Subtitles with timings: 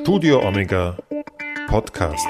[0.00, 0.96] Studio Omega
[1.66, 2.26] Podcast.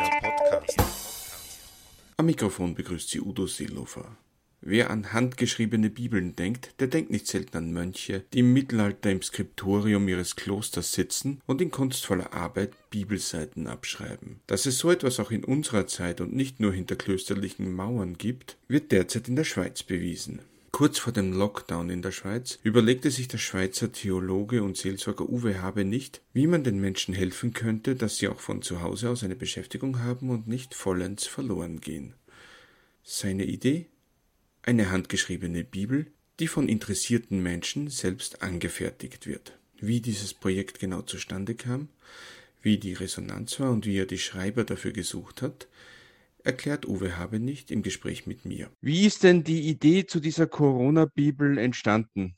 [2.17, 4.17] Am Mikrofon begrüßt Sie Udo Seelofer.
[4.61, 9.23] Wer an handgeschriebene Bibeln denkt, der denkt nicht selten an Mönche, die im Mittelalter im
[9.23, 14.41] Skriptorium ihres Klosters sitzen und in kunstvoller Arbeit Bibelseiten abschreiben.
[14.47, 18.57] Dass es so etwas auch in unserer Zeit und nicht nur hinter klösterlichen Mauern gibt,
[18.67, 20.41] wird derzeit in der Schweiz bewiesen.
[20.79, 25.61] Kurz vor dem Lockdown in der Schweiz überlegte sich der Schweizer Theologe und Seelsorger Uwe
[25.61, 29.25] Habe nicht, wie man den Menschen helfen könnte, dass sie auch von zu Hause aus
[29.25, 32.15] eine Beschäftigung haben und nicht vollends verloren gehen.
[33.03, 33.87] Seine Idee?
[34.63, 36.07] Eine handgeschriebene Bibel,
[36.39, 39.59] die von interessierten Menschen selbst angefertigt wird.
[39.81, 41.89] Wie dieses Projekt genau zustande kam,
[42.63, 45.67] wie die Resonanz war und wie er die Schreiber dafür gesucht hat,
[46.49, 48.71] erklärt Uwe Habenicht im Gespräch mit mir.
[48.81, 52.37] Wie ist denn die Idee zu dieser Corona-Bibel entstanden?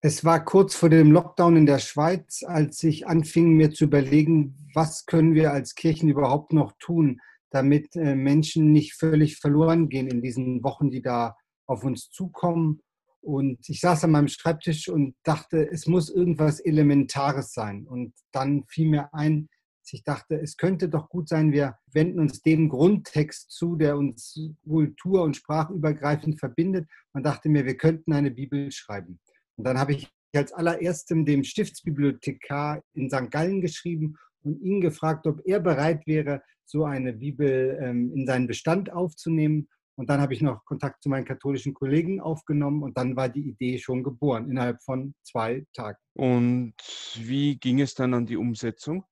[0.00, 4.54] Es war kurz vor dem Lockdown in der Schweiz, als ich anfing, mir zu überlegen,
[4.74, 7.20] was können wir als Kirchen überhaupt noch tun,
[7.50, 11.34] damit äh, Menschen nicht völlig verloren gehen in diesen Wochen, die da
[11.66, 12.80] auf uns zukommen.
[13.22, 17.86] Und ich saß an meinem Schreibtisch und dachte, es muss irgendwas Elementares sein.
[17.88, 19.48] Und dann fiel mir ein,
[19.92, 24.38] ich dachte, es könnte doch gut sein, wir wenden uns dem Grundtext zu, der uns
[24.66, 26.88] kultur- und sprachübergreifend verbindet.
[27.12, 29.20] Man dachte mir, wir könnten eine Bibel schreiben.
[29.56, 33.30] Und dann habe ich als allererstem dem Stiftsbibliothekar in St.
[33.30, 38.46] Gallen geschrieben und ihn gefragt, ob er bereit wäre, so eine Bibel ähm, in seinen
[38.46, 39.68] Bestand aufzunehmen.
[39.96, 43.48] Und dann habe ich noch Kontakt zu meinen katholischen Kollegen aufgenommen und dann war die
[43.48, 45.98] Idee schon geboren, innerhalb von zwei Tagen.
[46.14, 46.74] Und
[47.16, 49.04] wie ging es dann an die Umsetzung?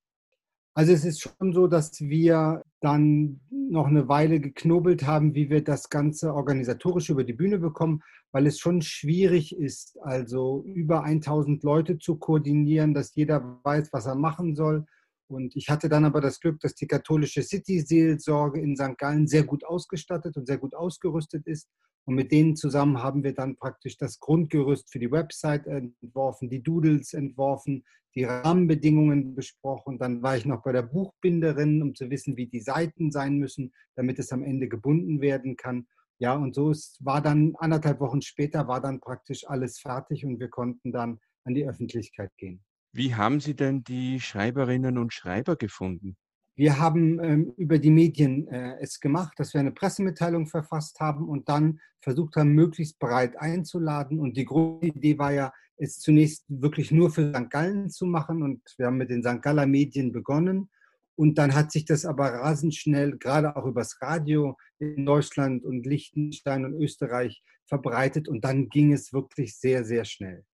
[0.76, 5.64] Also es ist schon so, dass wir dann noch eine Weile geknobelt haben, wie wir
[5.64, 11.62] das Ganze organisatorisch über die Bühne bekommen, weil es schon schwierig ist, also über 1000
[11.62, 14.84] Leute zu koordinieren, dass jeder weiß, was er machen soll.
[15.28, 18.96] Und ich hatte dann aber das Glück, dass die katholische City-Seelsorge in St.
[18.96, 21.68] Gallen sehr gut ausgestattet und sehr gut ausgerüstet ist.
[22.04, 26.62] Und mit denen zusammen haben wir dann praktisch das Grundgerüst für die Website entworfen, die
[26.62, 27.84] Doodles entworfen,
[28.14, 29.98] die Rahmenbedingungen besprochen.
[29.98, 33.72] Dann war ich noch bei der Buchbinderin, um zu wissen, wie die Seiten sein müssen,
[33.96, 35.88] damit es am Ende gebunden werden kann.
[36.18, 40.38] Ja, und so ist, war dann anderthalb Wochen später, war dann praktisch alles fertig und
[40.38, 42.64] wir konnten dann an die Öffentlichkeit gehen.
[42.96, 46.16] Wie haben Sie denn die Schreiberinnen und Schreiber gefunden?
[46.54, 51.28] Wir haben ähm, über die Medien äh, es gemacht, dass wir eine Pressemitteilung verfasst haben
[51.28, 54.18] und dann versucht haben, möglichst breit einzuladen.
[54.18, 57.50] Und die Grundidee war ja, es zunächst wirklich nur für St.
[57.50, 58.42] Gallen zu machen.
[58.42, 59.42] Und wir haben mit den St.
[59.42, 60.70] Galler Medien begonnen.
[61.16, 65.84] Und dann hat sich das aber rasend schnell, gerade auch übers Radio in Deutschland und
[65.84, 68.26] Liechtenstein und Österreich verbreitet.
[68.26, 70.46] Und dann ging es wirklich sehr, sehr schnell.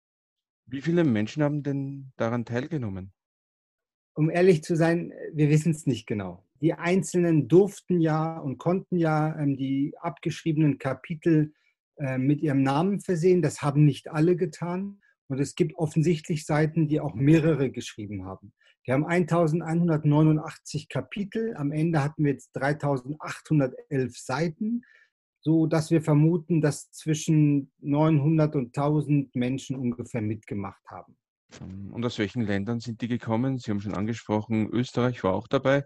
[0.71, 3.13] Wie viele Menschen haben denn daran teilgenommen?
[4.13, 6.45] um ehrlich zu sein, wir wissen es nicht genau.
[6.61, 11.53] Die Einzelnen durften ja und konnten ja ähm, die abgeschriebenen Kapitel
[11.97, 13.41] äh, mit ihrem Namen versehen.
[13.41, 15.01] Das haben nicht alle getan.
[15.27, 18.53] Und es gibt offensichtlich Seiten, die auch mehrere geschrieben haben.
[18.83, 21.55] Wir haben 1189 Kapitel.
[21.55, 24.81] Am Ende hatten wir jetzt 3811 Seiten,
[25.41, 31.17] so dass wir vermuten, dass zwischen 900 und 1000 Menschen ungefähr mitgemacht haben.
[31.91, 33.57] Und aus welchen Ländern sind die gekommen?
[33.57, 35.83] Sie haben schon angesprochen, Österreich war auch dabei.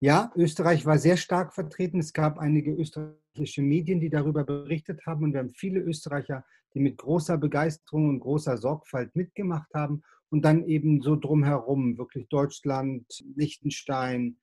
[0.00, 2.00] Ja, Österreich war sehr stark vertreten.
[2.00, 5.24] Es gab einige österreichische Medien, die darüber berichtet haben.
[5.24, 10.02] Und wir haben viele Österreicher, die mit großer Begeisterung und großer Sorgfalt mitgemacht haben.
[10.28, 14.38] Und dann eben so drumherum, wirklich Deutschland, Liechtenstein.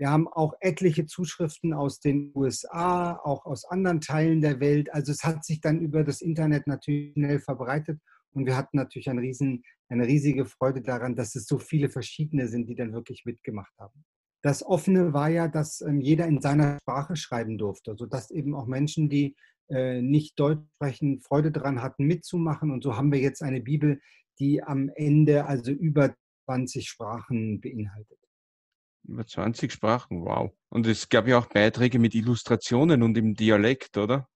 [0.00, 4.90] Wir haben auch etliche Zuschriften aus den USA, auch aus anderen Teilen der Welt.
[4.94, 8.00] Also es hat sich dann über das Internet natürlich schnell verbreitet.
[8.32, 12.48] Und wir hatten natürlich eine, riesen, eine riesige Freude daran, dass es so viele verschiedene
[12.48, 14.02] sind, die dann wirklich mitgemacht haben.
[14.40, 18.64] Das Offene war ja, dass ähm, jeder in seiner Sprache schreiben durfte, sodass eben auch
[18.64, 19.36] Menschen, die
[19.68, 22.70] äh, nicht Deutsch sprechen, Freude daran hatten, mitzumachen.
[22.70, 24.00] Und so haben wir jetzt eine Bibel,
[24.38, 26.14] die am Ende also über
[26.46, 28.19] 20 Sprachen beinhaltet.
[29.10, 30.52] Über 20 Sprachen, wow.
[30.68, 34.28] Und es gab ja auch Beiträge mit Illustrationen und im Dialekt, oder?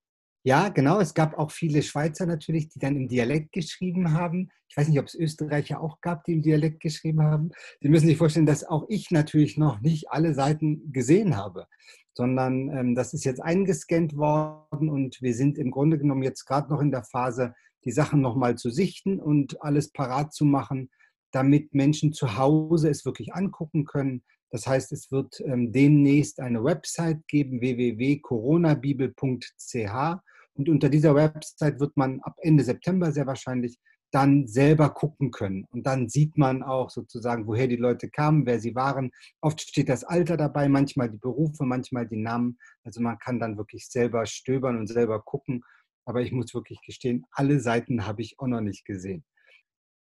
[0.42, 0.98] Ja, genau.
[0.98, 4.50] Es gab auch viele Schweizer natürlich, die dann im Dialekt geschrieben haben.
[4.68, 7.50] Ich weiß nicht, ob es Österreicher auch gab, die im Dialekt geschrieben haben.
[7.80, 11.68] Sie müssen sich vorstellen, dass auch ich natürlich noch nicht alle Seiten gesehen habe,
[12.12, 16.68] sondern ähm, das ist jetzt eingescannt worden und wir sind im Grunde genommen jetzt gerade
[16.68, 17.54] noch in der Phase,
[17.84, 20.90] die Sachen nochmal zu sichten und alles parat zu machen,
[21.30, 24.24] damit Menschen zu Hause es wirklich angucken können.
[24.50, 30.20] Das heißt, es wird ähm, demnächst eine Website geben, www.coronabibel.ch
[30.56, 33.78] und unter dieser Website wird man ab Ende September sehr wahrscheinlich
[34.12, 35.64] dann selber gucken können.
[35.70, 39.10] Und dann sieht man auch sozusagen, woher die Leute kamen, wer sie waren.
[39.40, 42.56] Oft steht das Alter dabei, manchmal die Berufe, manchmal die Namen.
[42.84, 45.64] Also man kann dann wirklich selber stöbern und selber gucken.
[46.04, 49.24] Aber ich muss wirklich gestehen, alle Seiten habe ich auch noch nicht gesehen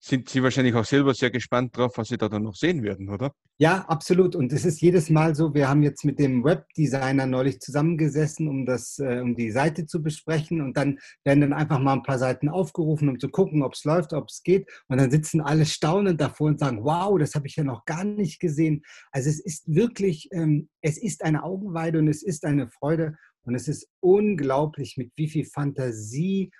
[0.05, 3.07] sind Sie wahrscheinlich auch selber sehr gespannt drauf, was Sie da dann noch sehen werden,
[3.07, 3.33] oder?
[3.57, 4.35] Ja, absolut.
[4.35, 8.65] Und es ist jedes Mal so, wir haben jetzt mit dem Webdesigner neulich zusammengesessen, um,
[8.65, 10.59] das, äh, um die Seite zu besprechen.
[10.59, 13.85] Und dann werden dann einfach mal ein paar Seiten aufgerufen, um zu gucken, ob es
[13.85, 14.69] läuft, ob es geht.
[14.89, 18.03] Und dann sitzen alle staunend davor und sagen, wow, das habe ich ja noch gar
[18.03, 18.83] nicht gesehen.
[19.11, 23.15] Also es ist wirklich, ähm, es ist eine Augenweide und es ist eine Freude.
[23.45, 26.51] Und es ist unglaublich, mit wie viel Fantasie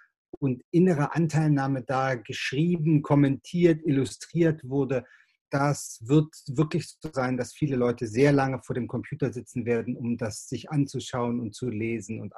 [0.43, 5.05] und innere Anteilnahme da geschrieben, kommentiert, illustriert wurde.
[5.49, 9.95] Das wird wirklich so sein, dass viele Leute sehr lange vor dem Computer sitzen werden,
[9.95, 12.33] um das sich anzuschauen und zu lesen und,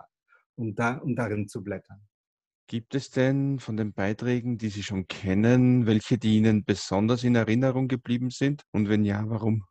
[0.55, 1.99] und, da, und darin zu blättern.
[2.67, 7.33] Gibt es denn von den Beiträgen, die Sie schon kennen, welche, die Ihnen besonders in
[7.33, 8.61] Erinnerung geblieben sind?
[8.71, 9.63] Und wenn ja, warum?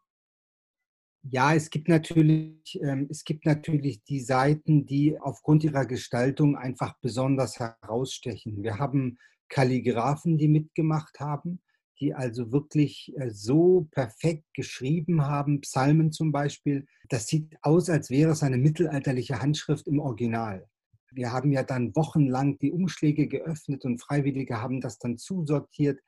[1.31, 6.99] Ja, es gibt natürlich, ähm, es gibt natürlich die Seiten, die aufgrund ihrer Gestaltung einfach
[7.01, 8.63] besonders herausstechen.
[8.63, 9.17] Wir haben
[9.49, 11.63] Kalligraphen, die mitgemacht haben,
[11.99, 16.87] die also wirklich äh, so perfekt geschrieben haben, Psalmen zum Beispiel.
[17.09, 20.69] Das sieht aus, als wäre es eine mittelalterliche Handschrift im Original.
[21.11, 26.01] Wir haben ja dann wochenlang die Umschläge geöffnet und Freiwillige haben das dann zusortiert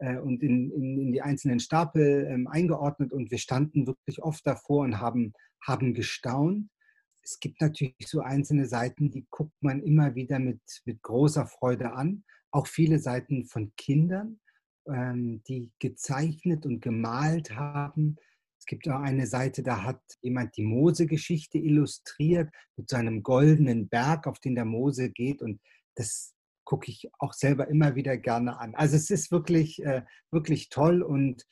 [0.00, 4.84] und in, in, in, die einzelnen Stapel ähm, eingeordnet und wir standen wirklich oft davor
[4.84, 5.32] und haben,
[5.62, 6.68] haben gestaunt.
[7.22, 11.92] Es gibt natürlich so einzelne Seiten, die guckt man immer wieder mit, mit großer Freude
[11.92, 12.24] an.
[12.50, 14.40] Auch viele Seiten von Kindern,
[14.86, 18.16] ähm, die gezeichnet und gemalt haben.
[18.58, 23.88] Es gibt auch eine Seite, da hat jemand die Mose-Geschichte illustriert mit so einem goldenen
[23.88, 25.40] Berg, auf den der Mose geht.
[25.40, 25.60] Und
[25.94, 26.33] das
[26.64, 28.74] gucke ich auch selber immer wieder gerne an.
[28.74, 31.46] Also es ist wirklich, äh, wirklich toll und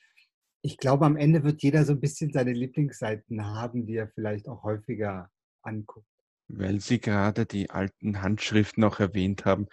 [0.65, 4.47] ich glaube, am Ende wird jeder so ein bisschen seine Lieblingsseiten haben, die er vielleicht
[4.47, 5.29] auch häufiger
[5.61, 6.07] anguckt.
[6.47, 9.67] Weil Sie gerade die alten Handschriften auch erwähnt haben.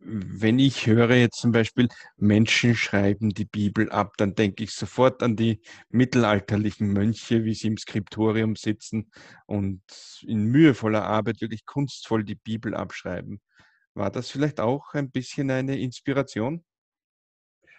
[0.00, 5.24] Wenn ich höre jetzt zum Beispiel, Menschen schreiben die Bibel ab, dann denke ich sofort
[5.24, 9.10] an die mittelalterlichen Mönche, wie sie im Skriptorium sitzen
[9.46, 9.82] und
[10.22, 13.40] in mühevoller Arbeit wirklich kunstvoll die Bibel abschreiben.
[13.98, 16.64] War das vielleicht auch ein bisschen eine Inspiration?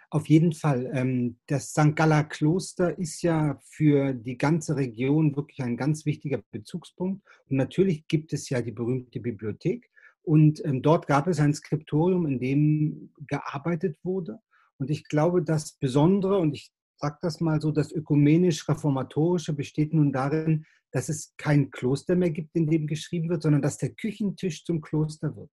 [0.10, 0.92] Auf jeden Fall.
[0.94, 1.95] Ähm, das St.
[1.95, 7.25] Galler Kloster ist ja für die ganze Region wirklich ein ganz wichtiger Bezugspunkt.
[7.48, 9.89] Und natürlich gibt es ja die berühmte Bibliothek.
[10.21, 14.39] Und ähm, dort gab es ein Skriptorium, in dem gearbeitet wurde.
[14.77, 20.12] Und ich glaube, das Besondere, und ich sage das mal so, das ökumenisch-reformatorische besteht nun
[20.12, 24.65] darin, dass es kein Kloster mehr gibt, in dem geschrieben wird, sondern dass der Küchentisch
[24.65, 25.50] zum Kloster wird.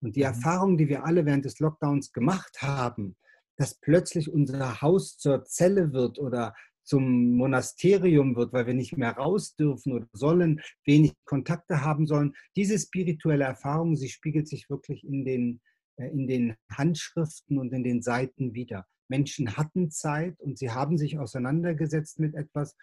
[0.00, 0.26] Und die mhm.
[0.26, 3.16] Erfahrung, die wir alle während des Lockdowns gemacht haben,
[3.56, 6.54] dass plötzlich unser Haus zur Zelle wird oder
[6.88, 12.32] zum Monasterium wird, weil wir nicht mehr raus dürfen oder sollen, wenig Kontakte haben sollen.
[12.56, 15.60] Diese spirituelle Erfahrung, sie spiegelt sich wirklich in den,
[15.96, 18.86] äh, in den Handschriften und in den Seiten wieder.
[19.08, 22.74] Menschen hatten Zeit und sie haben sich auseinandergesetzt mit etwas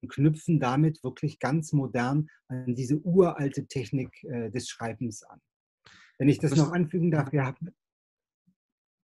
[0.00, 5.40] und knüpfen damit wirklich ganz modern an diese uralte Technik äh, des Schreibens an.
[6.22, 7.74] Wenn ich das, noch anfügen darf, wir haben,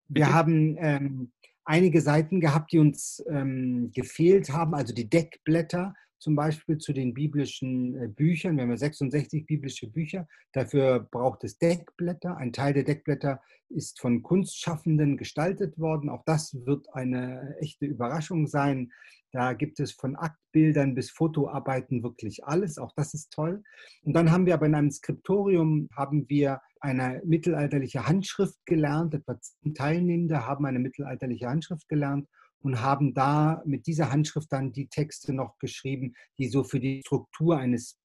[0.08, 1.32] wir haben ähm,
[1.66, 7.14] einige Seiten gehabt, die uns ähm, gefehlt haben, also die Deckblätter zum Beispiel zu den
[7.14, 8.56] biblischen äh, Büchern.
[8.56, 10.28] Wir haben ja 66 biblische Bücher.
[10.52, 12.38] Dafür braucht es Deckblätter.
[12.38, 16.10] Ein Teil der Deckblätter ist von Kunstschaffenden gestaltet worden.
[16.10, 18.92] Auch das wird eine echte Überraschung sein.
[19.32, 22.78] Da gibt es von Aktbildern bis Fotoarbeiten wirklich alles.
[22.78, 23.62] Auch das ist toll.
[24.04, 29.14] Und dann haben wir aber in einem Skriptorium haben wir eine mittelalterliche Handschrift gelernt.
[29.14, 29.38] Etwa
[29.76, 32.28] Teilnehmende haben eine mittelalterliche Handschrift gelernt
[32.62, 37.02] und haben da mit dieser Handschrift dann die Texte noch geschrieben, die so für die
[37.06, 38.00] Struktur eines,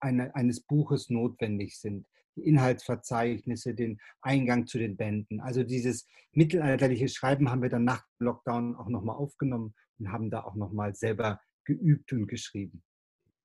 [0.00, 2.06] eine, eines Buches notwendig sind.
[2.36, 5.40] Die Inhaltsverzeichnisse, den Eingang zu den Bänden.
[5.40, 10.42] Also dieses mittelalterliche Schreiben haben wir dann nach Lockdown auch nochmal aufgenommen und haben da
[10.44, 12.82] auch nochmal selber geübt und geschrieben.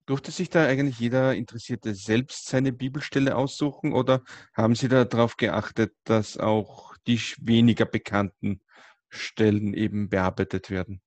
[0.06, 4.24] Durfte sich da eigentlich jeder Interessierte selbst seine Bibelstelle aussuchen oder
[4.54, 8.62] haben Sie da darauf geachtet, dass auch die weniger bekannten
[9.10, 11.02] Stellen eben bearbeitet werden?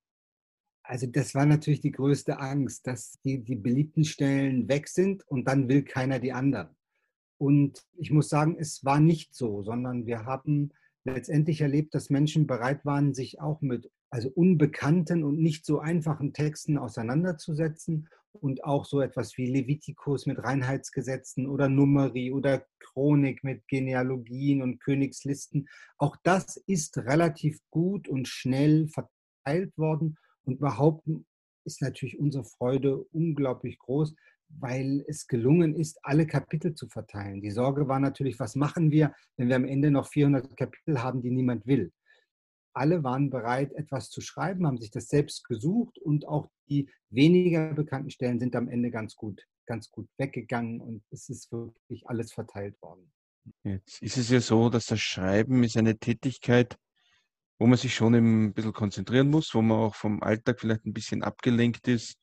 [0.83, 5.47] Also das war natürlich die größte Angst, dass die, die beliebten Stellen weg sind und
[5.47, 6.75] dann will keiner die anderen.
[7.37, 10.71] Und ich muss sagen, es war nicht so, sondern wir haben
[11.05, 16.33] letztendlich erlebt, dass Menschen bereit waren, sich auch mit also unbekannten und nicht so einfachen
[16.33, 23.67] Texten auseinanderzusetzen und auch so etwas wie Levitikus mit Reinheitsgesetzen oder Numeri oder Chronik mit
[23.67, 25.67] Genealogien und Königslisten.
[25.97, 31.07] Auch das ist relativ gut und schnell verteilt worden und überhaupt
[31.63, 34.15] ist natürlich unsere Freude unglaublich groß,
[34.49, 37.41] weil es gelungen ist, alle Kapitel zu verteilen.
[37.41, 41.21] Die Sorge war natürlich, was machen wir, wenn wir am Ende noch 400 Kapitel haben,
[41.21, 41.91] die niemand will
[42.73, 47.73] alle waren bereit, etwas zu schreiben, haben sich das selbst gesucht und auch die weniger
[47.73, 52.31] bekannten Stellen sind am Ende ganz gut, ganz gut weggegangen und es ist wirklich alles
[52.31, 53.11] verteilt worden.
[53.63, 56.77] Jetzt ist es ja so, dass das Schreiben ist eine Tätigkeit,
[57.59, 60.93] wo man sich schon ein bisschen konzentrieren muss, wo man auch vom Alltag vielleicht ein
[60.93, 62.17] bisschen abgelenkt ist,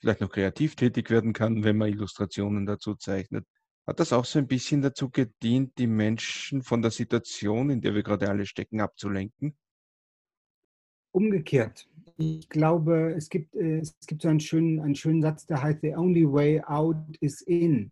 [0.00, 3.46] vielleicht noch kreativ tätig werden kann, wenn man Illustrationen dazu zeichnet.
[3.86, 7.94] Hat das auch so ein bisschen dazu gedient, die Menschen von der Situation, in der
[7.94, 9.56] wir gerade alle stecken, abzulenken?
[11.12, 11.88] Umgekehrt.
[12.18, 15.80] Ich glaube, es gibt, äh, es gibt so einen schönen, einen schönen Satz, der heißt,
[15.82, 17.90] The only way out is in.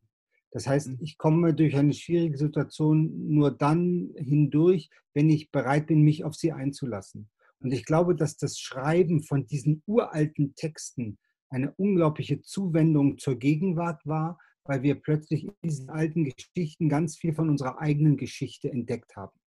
[0.50, 0.98] Das heißt, mhm.
[1.00, 6.34] ich komme durch eine schwierige Situation nur dann hindurch, wenn ich bereit bin, mich auf
[6.34, 7.28] sie einzulassen.
[7.60, 11.18] Und ich glaube, dass das Schreiben von diesen uralten Texten
[11.50, 17.34] eine unglaubliche Zuwendung zur Gegenwart war, weil wir plötzlich in diesen alten Geschichten ganz viel
[17.34, 19.39] von unserer eigenen Geschichte entdeckt haben.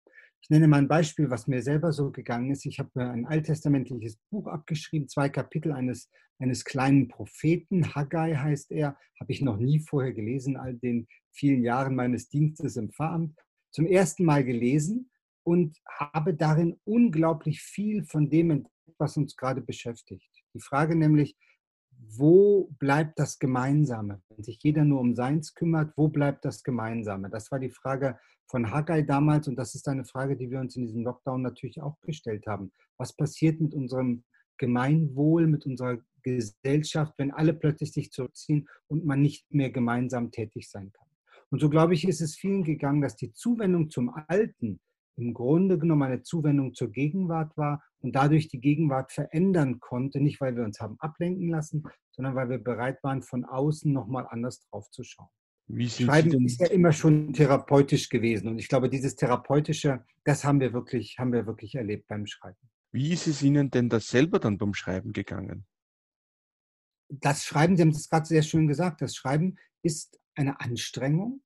[0.44, 2.66] Ich nenne mal ein Beispiel, was mir selber so gegangen ist.
[2.66, 8.98] Ich habe ein alttestamentliches Buch abgeschrieben, zwei Kapitel eines, eines kleinen Propheten, Haggai heißt er,
[9.18, 13.34] habe ich noch nie vorher gelesen, all den vielen Jahren meines Dienstes im Pfarramt.
[13.70, 15.10] Zum ersten Mal gelesen
[15.44, 20.28] und habe darin unglaublich viel von dem entdeckt, was uns gerade beschäftigt.
[20.52, 21.38] Die Frage nämlich,
[22.10, 24.22] wo bleibt das Gemeinsame?
[24.28, 27.30] Wenn sich jeder nur um seins kümmert, wo bleibt das Gemeinsame?
[27.30, 30.76] Das war die Frage von Haggai damals und das ist eine Frage, die wir uns
[30.76, 32.72] in diesem Lockdown natürlich auch gestellt haben.
[32.98, 34.24] Was passiert mit unserem
[34.58, 40.70] Gemeinwohl, mit unserer Gesellschaft, wenn alle plötzlich sich zurückziehen und man nicht mehr gemeinsam tätig
[40.70, 41.08] sein kann?
[41.50, 44.80] Und so glaube ich, ist es vielen gegangen, dass die Zuwendung zum Alten
[45.16, 50.40] im Grunde genommen eine Zuwendung zur Gegenwart war und dadurch die Gegenwart verändern konnte, nicht
[50.40, 54.60] weil wir uns haben ablenken lassen, sondern weil wir bereit waren, von außen nochmal anders
[54.68, 55.28] drauf zu schauen.
[55.88, 60.72] Schreiben ist ja immer schon therapeutisch gewesen und ich glaube, dieses Therapeutische, das haben wir
[60.72, 62.58] wirklich, haben wir wirklich erlebt beim Schreiben.
[62.92, 65.66] Wie ist es Ihnen denn das selber dann beim Schreiben gegangen?
[67.08, 71.42] Das Schreiben, Sie haben es gerade sehr schön gesagt, das Schreiben ist eine Anstrengung,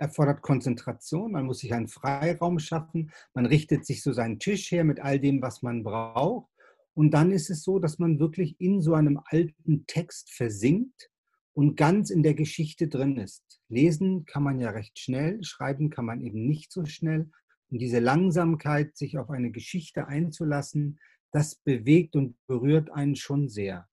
[0.00, 4.84] erfordert Konzentration, man muss sich einen Freiraum schaffen, man richtet sich so seinen Tisch her
[4.84, 6.50] mit all dem, was man braucht.
[6.94, 11.10] Und dann ist es so, dass man wirklich in so einem alten Text versinkt
[11.54, 13.60] und ganz in der Geschichte drin ist.
[13.68, 17.30] Lesen kann man ja recht schnell, schreiben kann man eben nicht so schnell.
[17.70, 20.98] Und diese Langsamkeit, sich auf eine Geschichte einzulassen,
[21.32, 23.88] das bewegt und berührt einen schon sehr.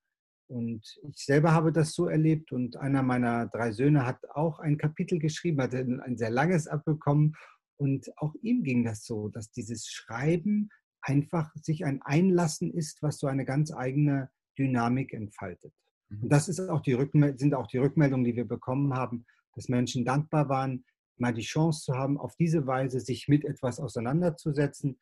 [0.47, 4.77] Und ich selber habe das so erlebt und einer meiner drei Söhne hat auch ein
[4.77, 7.35] Kapitel geschrieben, hat ein sehr langes abbekommen
[7.77, 10.69] und auch ihm ging das so, dass dieses Schreiben
[11.01, 15.73] einfach sich ein Einlassen ist, was so eine ganz eigene Dynamik entfaltet.
[16.09, 16.29] Und mhm.
[16.29, 16.95] das ist auch die
[17.37, 19.25] sind auch die Rückmeldungen, die wir bekommen haben,
[19.55, 20.85] dass Menschen dankbar waren,
[21.17, 24.99] mal die Chance zu haben, auf diese Weise sich mit etwas auseinanderzusetzen,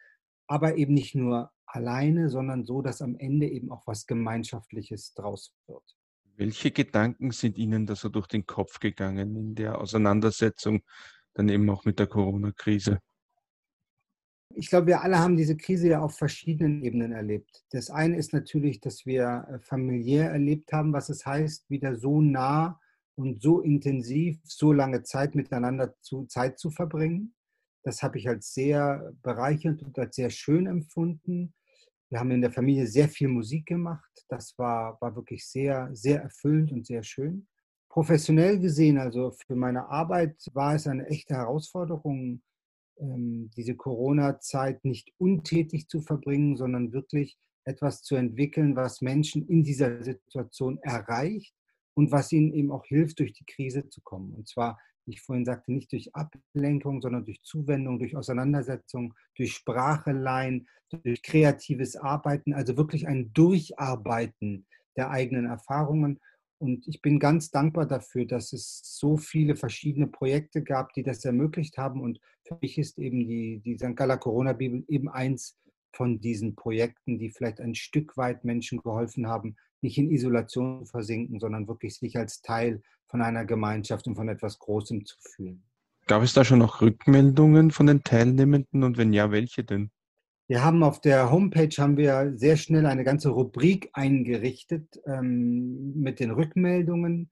[0.47, 5.53] aber eben nicht nur alleine, sondern so, dass am Ende eben auch was Gemeinschaftliches draus
[5.67, 5.83] wird.
[6.35, 10.81] Welche Gedanken sind Ihnen da so durch den Kopf gegangen in der Auseinandersetzung
[11.33, 12.99] dann eben auch mit der Corona-Krise?
[14.55, 17.63] Ich glaube, wir alle haben diese Krise ja auf verschiedenen Ebenen erlebt.
[17.71, 22.21] Das eine ist natürlich, dass wir äh, familiär erlebt haben, was es heißt, wieder so
[22.21, 22.79] nah
[23.15, 27.33] und so intensiv, so lange Zeit miteinander zu, Zeit zu verbringen.
[27.83, 31.53] Das habe ich als sehr bereichernd und als sehr schön empfunden.
[32.09, 34.25] Wir haben in der Familie sehr viel Musik gemacht.
[34.29, 37.47] Das war, war wirklich sehr, sehr erfüllend und sehr schön.
[37.89, 42.41] Professionell gesehen, also für meine Arbeit, war es eine echte Herausforderung,
[42.99, 49.63] ähm, diese Corona-Zeit nicht untätig zu verbringen, sondern wirklich etwas zu entwickeln, was Menschen in
[49.63, 51.53] dieser Situation erreicht
[51.95, 54.33] und was ihnen eben auch hilft, durch die Krise zu kommen.
[54.33, 60.67] Und zwar ich vorhin sagte, nicht durch Ablenkung, sondern durch Zuwendung, durch Auseinandersetzung, durch Spracheleien,
[60.89, 66.19] durch kreatives Arbeiten, also wirklich ein Durcharbeiten der eigenen Erfahrungen.
[66.59, 71.25] Und ich bin ganz dankbar dafür, dass es so viele verschiedene Projekte gab, die das
[71.25, 72.01] ermöglicht haben.
[72.01, 73.95] Und für mich ist eben die, die St.
[73.95, 75.57] Gala Corona-Bibel eben eins
[75.95, 81.39] von diesen Projekten, die vielleicht ein Stück weit Menschen geholfen haben, nicht in Isolation versinken,
[81.39, 85.63] sondern wirklich sich als Teil von einer Gemeinschaft und von etwas Großem zu fühlen.
[86.07, 89.91] Gab es da schon noch Rückmeldungen von den Teilnehmenden und wenn ja, welche denn?
[90.47, 96.19] Wir haben auf der Homepage haben wir sehr schnell eine ganze Rubrik eingerichtet ähm, mit
[96.19, 97.31] den Rückmeldungen.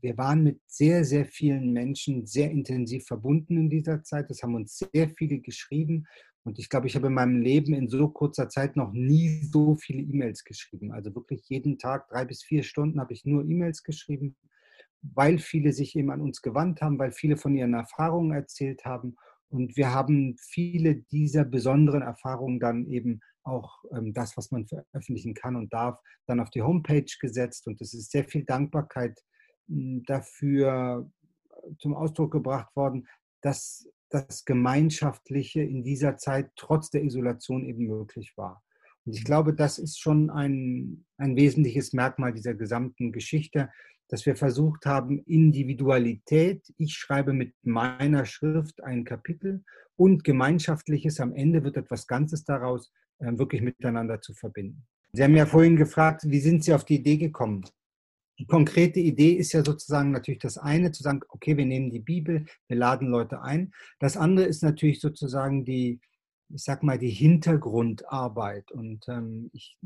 [0.00, 4.30] Wir waren mit sehr, sehr vielen Menschen sehr intensiv verbunden in dieser Zeit.
[4.30, 6.06] Es haben uns sehr viele geschrieben.
[6.44, 9.76] Und ich glaube, ich habe in meinem Leben in so kurzer Zeit noch nie so
[9.76, 10.92] viele E-Mails geschrieben.
[10.92, 14.36] Also wirklich jeden Tag drei bis vier Stunden habe ich nur E-Mails geschrieben,
[15.02, 19.16] weil viele sich eben an uns gewandt haben, weil viele von ihren Erfahrungen erzählt haben.
[19.50, 25.34] Und wir haben viele dieser besonderen Erfahrungen dann eben auch ähm, das, was man veröffentlichen
[25.34, 27.66] kann und darf, dann auf die Homepage gesetzt.
[27.66, 29.20] Und es ist sehr viel Dankbarkeit
[29.68, 31.08] hm, dafür
[31.78, 33.06] zum Ausdruck gebracht worden,
[33.42, 38.62] dass das Gemeinschaftliche in dieser Zeit trotz der Isolation eben möglich war.
[39.04, 43.70] Und ich glaube, das ist schon ein, ein wesentliches Merkmal dieser gesamten Geschichte,
[44.08, 49.64] dass wir versucht haben, Individualität, ich schreibe mit meiner Schrift ein Kapitel
[49.96, 54.84] und Gemeinschaftliches, am Ende wird etwas Ganzes daraus, äh, wirklich miteinander zu verbinden.
[55.14, 57.64] Sie haben ja vorhin gefragt, wie sind Sie auf die Idee gekommen?
[58.42, 62.00] Die konkrete Idee ist ja sozusagen natürlich das eine, zu sagen, okay, wir nehmen die
[62.00, 63.72] Bibel, wir laden Leute ein.
[64.00, 66.00] Das andere ist natürlich sozusagen die,
[66.48, 68.72] ich sag mal, die Hintergrundarbeit.
[68.72, 69.78] Und ähm, ich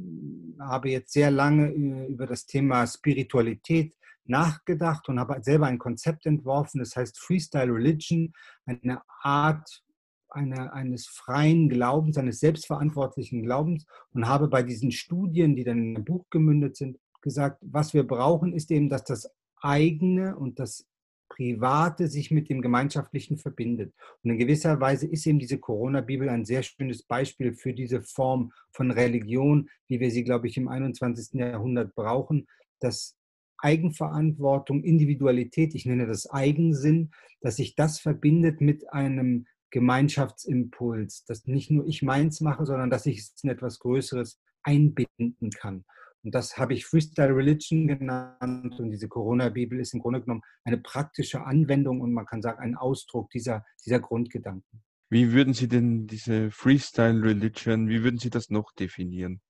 [0.58, 1.68] habe jetzt sehr lange
[2.06, 3.94] über das Thema Spiritualität
[4.24, 8.32] nachgedacht und habe selber ein Konzept entworfen, das heißt Freestyle Religion,
[8.64, 9.82] eine Art
[10.30, 15.96] eine, eines freien Glaubens, eines selbstverantwortlichen Glaubens und habe bei diesen Studien, die dann in
[15.96, 19.28] einem Buch gemündet sind, gesagt, was wir brauchen, ist eben, dass das
[19.60, 20.86] eigene und das
[21.28, 23.92] Private sich mit dem Gemeinschaftlichen verbindet.
[24.22, 28.52] Und in gewisser Weise ist eben diese Corona-Bibel ein sehr schönes Beispiel für diese Form
[28.70, 31.34] von Religion, wie wir sie, glaube ich, im 21.
[31.34, 32.46] Jahrhundert brauchen,
[32.78, 33.16] dass
[33.58, 41.72] Eigenverantwortung, Individualität, ich nenne das Eigensinn, dass sich das verbindet mit einem Gemeinschaftsimpuls, dass nicht
[41.72, 45.84] nur ich meins mache, sondern dass ich es in etwas Größeres einbinden kann.
[46.26, 48.80] Und das habe ich Freestyle Religion genannt.
[48.80, 52.74] Und diese Corona-Bibel ist im Grunde genommen eine praktische Anwendung und man kann sagen, ein
[52.74, 54.82] Ausdruck dieser, dieser Grundgedanken.
[55.08, 59.40] Wie würden Sie denn diese Freestyle Religion, wie würden Sie das noch definieren?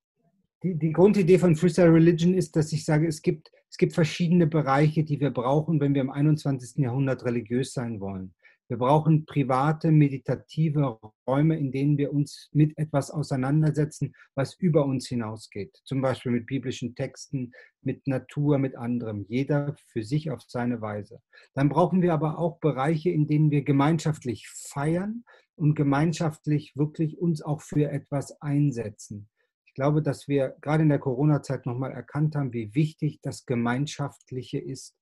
[0.62, 4.47] Die, die Grundidee von Freestyle Religion ist, dass ich sage, es gibt, es gibt verschiedene
[4.47, 6.77] Bereiche, die wir brauchen, wenn wir im 21.
[6.77, 8.35] Jahrhundert religiös sein wollen.
[8.68, 15.07] Wir brauchen private, meditative Räume, in denen wir uns mit etwas auseinandersetzen, was über uns
[15.07, 15.79] hinausgeht.
[15.85, 17.52] Zum Beispiel mit biblischen Texten,
[17.83, 19.24] mit Natur, mit anderem.
[19.29, 21.20] Jeder für sich auf seine Weise.
[21.55, 25.24] Dann brauchen wir aber auch Bereiche, in denen wir gemeinschaftlich feiern
[25.55, 29.29] und gemeinschaftlich wirklich uns auch für etwas einsetzen.
[29.64, 34.59] Ich glaube, dass wir gerade in der Corona-Zeit nochmal erkannt haben, wie wichtig das Gemeinschaftliche
[34.59, 34.96] ist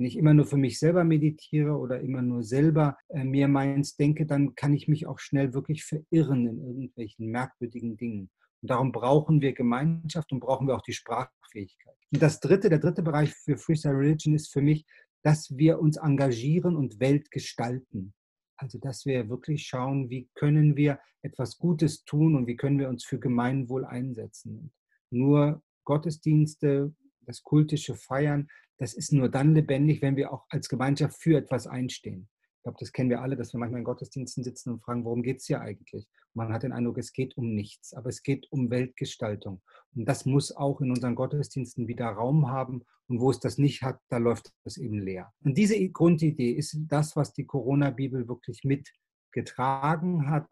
[0.00, 3.96] wenn ich immer nur für mich selber meditiere oder immer nur selber äh, mir meins
[3.96, 8.30] denke, dann kann ich mich auch schnell wirklich verirren in irgendwelchen merkwürdigen Dingen.
[8.62, 11.94] Und darum brauchen wir Gemeinschaft und brauchen wir auch die Sprachfähigkeit.
[12.10, 14.86] Und das dritte, der dritte Bereich für Freestyle Religion ist für mich,
[15.22, 18.14] dass wir uns engagieren und Welt gestalten.
[18.56, 22.88] Also, dass wir wirklich schauen, wie können wir etwas Gutes tun und wie können wir
[22.88, 24.72] uns für Gemeinwohl einsetzen.
[25.10, 26.94] Nur Gottesdienste,
[27.30, 31.66] das kultische Feiern, das ist nur dann lebendig, wenn wir auch als Gemeinschaft für etwas
[31.66, 32.28] einstehen.
[32.56, 35.22] Ich glaube, das kennen wir alle, dass wir manchmal in Gottesdiensten sitzen und fragen, worum
[35.22, 36.06] geht es hier eigentlich?
[36.34, 39.62] man hat den Eindruck, es geht um nichts, aber es geht um Weltgestaltung.
[39.94, 42.84] Und das muss auch in unseren Gottesdiensten wieder Raum haben.
[43.08, 45.32] Und wo es das nicht hat, da läuft es eben leer.
[45.42, 50.46] Und diese Grundidee ist das, was die Corona-Bibel wirklich mitgetragen hat,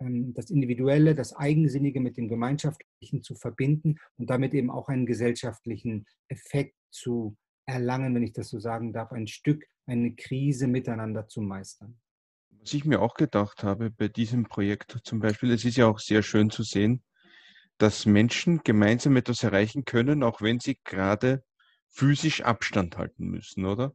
[0.00, 6.06] das Individuelle, das Eigensinnige mit dem Gemeinschaftlichen zu verbinden und damit eben auch einen gesellschaftlichen
[6.28, 7.36] Effekt zu
[7.66, 12.00] erlangen, wenn ich das so sagen darf, ein Stück, eine Krise miteinander zu meistern.
[12.60, 15.98] Was ich mir auch gedacht habe bei diesem Projekt zum Beispiel, es ist ja auch
[15.98, 17.02] sehr schön zu sehen,
[17.78, 21.42] dass Menschen gemeinsam etwas erreichen können, auch wenn sie gerade
[21.88, 23.94] physisch Abstand halten müssen, oder?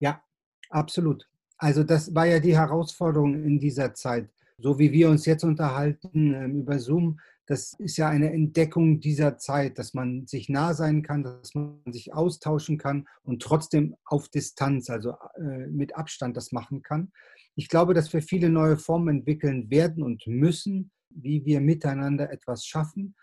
[0.00, 0.22] Ja,
[0.70, 1.28] absolut.
[1.56, 4.30] Also das war ja die Herausforderung in dieser Zeit.
[4.62, 9.36] So wie wir uns jetzt unterhalten ähm, über Zoom, das ist ja eine Entdeckung dieser
[9.36, 14.28] Zeit, dass man sich nah sein kann, dass man sich austauschen kann und trotzdem auf
[14.28, 17.10] Distanz, also äh, mit Abstand das machen kann.
[17.56, 22.64] Ich glaube, dass wir viele neue Formen entwickeln werden und müssen, wie wir miteinander etwas
[22.64, 23.16] schaffen,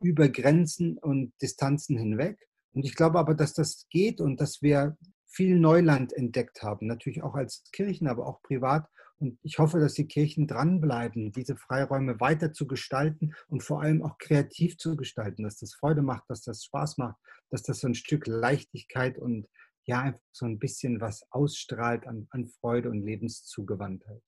[0.00, 2.38] über Grenzen und Distanzen hinweg.
[2.72, 7.24] Und ich glaube aber, dass das geht und dass wir viel Neuland entdeckt haben, natürlich
[7.24, 8.86] auch als Kirchen, aber auch privat
[9.18, 14.02] und ich hoffe, dass die Kirchen dranbleiben, diese Freiräume weiter zu gestalten und vor allem
[14.02, 17.16] auch kreativ zu gestalten, dass das Freude macht, dass das Spaß macht,
[17.50, 19.46] dass das so ein Stück Leichtigkeit und
[19.86, 24.22] ja, einfach so ein bisschen was ausstrahlt an, an Freude und Lebenszugewandtheit.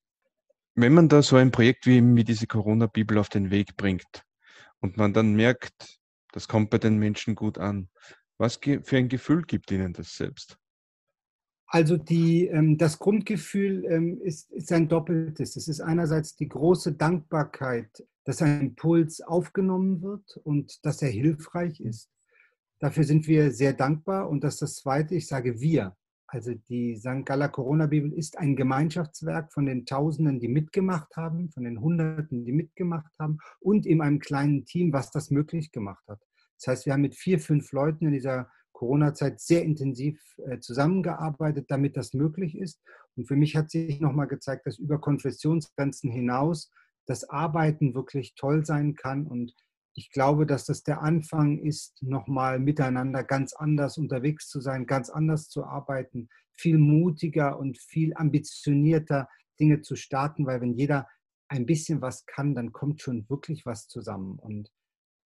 [0.75, 4.23] Wenn man da so ein Projekt wie, wie diese Corona-Bibel auf den Weg bringt
[4.79, 5.99] und man dann merkt,
[6.31, 7.89] das kommt bei den Menschen gut an,
[8.37, 10.59] was für ein Gefühl gibt Ihnen das selbst?
[11.67, 15.57] Also die, ähm, das Grundgefühl ähm, ist, ist ein doppeltes.
[15.57, 21.81] Es ist einerseits die große Dankbarkeit, dass ein Impuls aufgenommen wird und dass er hilfreich
[21.81, 22.09] ist.
[22.79, 24.29] Dafür sind wir sehr dankbar.
[24.29, 25.95] Und das ist das Zweite, ich sage wir.
[26.27, 27.25] Also die St.
[27.25, 32.51] Galler Corona-Bibel ist ein Gemeinschaftswerk von den Tausenden, die mitgemacht haben, von den Hunderten, die
[32.51, 36.19] mitgemacht haben und in einem kleinen Team, was das möglich gemacht hat.
[36.59, 41.65] Das heißt, wir haben mit vier, fünf Leuten in dieser Corona-Zeit sehr intensiv äh, zusammengearbeitet,
[41.69, 42.79] damit das möglich ist.
[43.15, 46.71] Und für mich hat sich nochmal gezeigt, dass über Konfessionsgrenzen hinaus
[47.07, 49.25] das Arbeiten wirklich toll sein kann.
[49.25, 49.55] Und
[49.95, 55.09] ich glaube, dass das der Anfang ist, nochmal miteinander ganz anders unterwegs zu sein, ganz
[55.09, 59.27] anders zu arbeiten, viel mutiger und viel ambitionierter
[59.59, 61.07] Dinge zu starten, weil wenn jeder
[61.47, 64.37] ein bisschen was kann, dann kommt schon wirklich was zusammen.
[64.37, 64.71] Und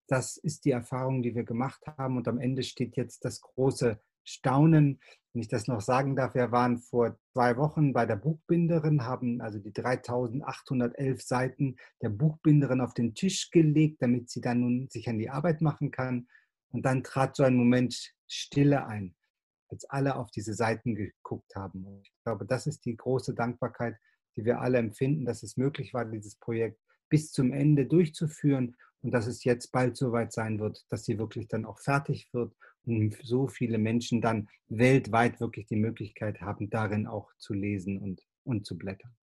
[0.10, 2.17] das ist die Erfahrung, die wir gemacht haben.
[2.17, 5.00] Und am Ende steht jetzt das große Staunen.
[5.34, 9.39] Wenn ich das noch sagen darf, wir waren vor zwei Wochen bei der Buchbinderin, haben
[9.41, 15.08] also die 3811 Seiten der Buchbinderin auf den Tisch gelegt, damit sie dann nun sich
[15.08, 16.28] an die Arbeit machen kann.
[16.72, 19.15] Und dann trat so ein Moment Stille ein,
[19.69, 21.86] als alle auf diese Seiten geguckt haben.
[21.86, 23.95] Und ich glaube, das ist die große Dankbarkeit,
[24.36, 29.12] die wir alle empfinden, dass es möglich war, dieses Projekt bis zum Ende durchzuführen und
[29.12, 32.54] dass es jetzt bald soweit sein wird, dass sie wirklich dann auch fertig wird
[32.86, 38.22] und so viele Menschen dann weltweit wirklich die Möglichkeit haben, darin auch zu lesen und,
[38.44, 39.16] und zu blättern.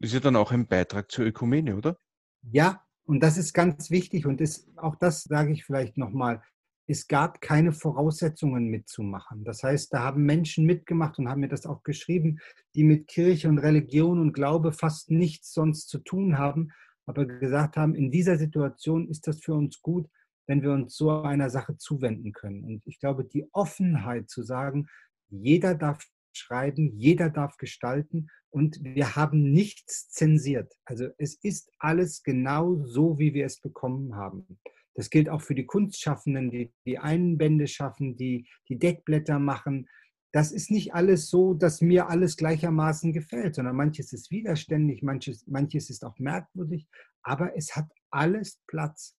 [0.00, 1.98] Ist ja dann auch ein Beitrag zur Ökumene, oder?
[2.42, 6.42] Ja, und das ist ganz wichtig und ist, auch das sage ich vielleicht nochmal,
[6.86, 9.44] es gab keine Voraussetzungen mitzumachen.
[9.44, 12.40] Das heißt, da haben Menschen mitgemacht und haben mir das auch geschrieben,
[12.74, 16.72] die mit Kirche und Religion und Glaube fast nichts sonst zu tun haben,
[17.06, 20.08] aber gesagt haben, in dieser Situation ist das für uns gut,
[20.46, 22.64] wenn wir uns so einer Sache zuwenden können.
[22.64, 24.86] Und ich glaube, die Offenheit zu sagen,
[25.30, 26.04] jeder darf
[26.36, 30.72] schreiben, jeder darf gestalten und wir haben nichts zensiert.
[30.84, 34.58] Also es ist alles genau so, wie wir es bekommen haben.
[34.94, 39.88] Das gilt auch für die Kunstschaffenden, die die Einbände schaffen, die die Deckblätter machen,
[40.34, 45.46] das ist nicht alles so, dass mir alles gleichermaßen gefällt, sondern manches ist widerständig, manches,
[45.46, 46.88] manches ist auch merkwürdig,
[47.22, 49.16] aber es hat alles Platz.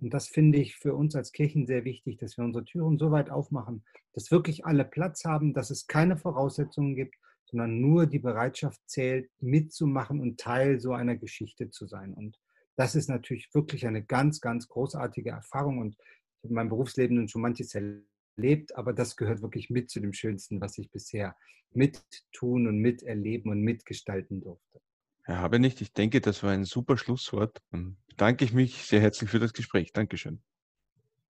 [0.00, 3.10] Und das finde ich für uns als Kirchen sehr wichtig, dass wir unsere Türen so
[3.10, 8.20] weit aufmachen, dass wirklich alle Platz haben, dass es keine Voraussetzungen gibt, sondern nur die
[8.20, 12.14] Bereitschaft zählt, mitzumachen und Teil so einer Geschichte zu sein.
[12.14, 12.38] Und
[12.76, 15.78] das ist natürlich wirklich eine ganz, ganz großartige Erfahrung.
[15.78, 15.96] Und
[16.42, 20.60] in meinem Berufsleben schon manches erlebt lebt, aber das gehört wirklich mit zu dem Schönsten,
[20.60, 21.36] was ich bisher
[21.72, 24.80] mittun und miterleben und mitgestalten durfte.
[25.24, 27.62] Herr Habenicht, ich denke, das war ein super Schlusswort.
[27.70, 29.92] Dann bedanke ich mich sehr herzlich für das Gespräch.
[29.92, 30.42] Dankeschön.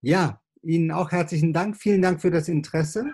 [0.01, 1.77] Ja, Ihnen auch herzlichen Dank.
[1.77, 3.13] Vielen Dank für das Interesse.